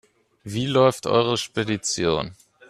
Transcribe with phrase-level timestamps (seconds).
[0.43, 2.35] Wie läuft eure Spedition?